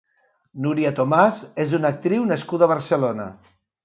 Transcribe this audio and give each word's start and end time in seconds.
Núria 0.65 0.91
Tomás 0.99 1.37
és 1.63 1.75
una 1.79 1.91
actriu 1.95 2.25
nascuda 2.31 2.67
a 2.69 2.73
Barcelona. 2.73 3.29